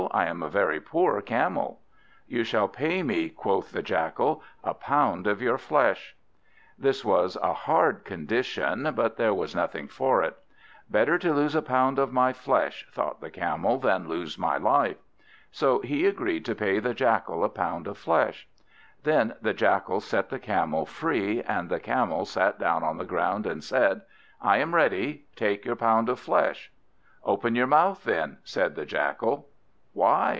I 0.09 0.25
am 0.25 0.41
a 0.41 0.49
very 0.49 0.81
poor 0.81 1.21
Camel." 1.21 1.79
"You 2.27 2.43
shall 2.43 2.67
pay 2.67 3.03
me," 3.03 3.29
quoth 3.29 3.71
the 3.71 3.83
Jackal, 3.83 4.41
"a 4.63 4.73
pound 4.73 5.27
of 5.27 5.43
your 5.43 5.59
flesh." 5.59 6.15
This 6.77 7.05
was 7.05 7.37
a 7.41 7.53
hard 7.53 8.03
condition, 8.03 8.91
but 8.95 9.15
there 9.17 9.33
was 9.33 9.55
nothing 9.55 9.87
for 9.87 10.23
it, 10.23 10.35
"Better 10.89 11.19
to 11.19 11.31
lose 11.33 11.53
a 11.53 11.61
pound 11.61 11.99
of 11.99 12.11
my 12.11 12.33
flesh," 12.33 12.87
thought 12.91 13.21
the 13.21 13.29
Camel, 13.29 13.77
"than 13.77 14.07
lose 14.09 14.39
my 14.39 14.57
life." 14.57 14.97
So 15.51 15.79
he 15.81 16.07
agreed 16.07 16.45
to 16.45 16.55
pay 16.55 16.79
the 16.79 16.95
Jackal 16.95 17.43
a 17.43 17.49
pound 17.49 17.85
of 17.87 17.97
flesh. 17.97 18.47
Then 19.03 19.35
the 19.39 19.53
Jackal 19.53 20.01
set 20.01 20.29
the 20.29 20.39
Camel 20.39 20.87
free, 20.87 21.43
and 21.43 21.69
the 21.69 21.79
Camel 21.79 22.25
sat 22.25 22.57
down 22.57 22.83
on 22.83 22.97
the 22.97 23.05
ground 23.05 23.45
and 23.45 23.63
said 23.63 24.01
"I 24.41 24.57
am 24.57 24.73
ready; 24.73 25.25
take 25.35 25.63
your 25.63 25.75
pound 25.75 26.09
of 26.09 26.19
flesh." 26.19 26.71
"Open 27.23 27.55
your 27.55 27.67
mouth, 27.67 28.03
then," 28.03 28.39
said 28.43 28.73
the 28.75 28.85
Jackal. 28.87 29.47
"Why?" 29.93 30.27